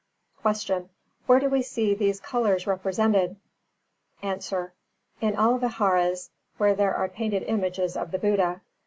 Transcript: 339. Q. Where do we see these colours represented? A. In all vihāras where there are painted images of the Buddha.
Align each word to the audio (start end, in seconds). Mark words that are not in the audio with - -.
339. 0.41 0.87
Q. 0.87 0.91
Where 1.27 1.39
do 1.39 1.47
we 1.47 1.61
see 1.61 1.93
these 1.93 2.19
colours 2.19 2.65
represented? 2.65 3.35
A. 4.23 4.39
In 5.21 5.35
all 5.35 5.59
vihāras 5.59 6.31
where 6.57 6.73
there 6.73 6.95
are 6.95 7.07
painted 7.07 7.43
images 7.43 7.95
of 7.95 8.09
the 8.09 8.17
Buddha. 8.17 8.61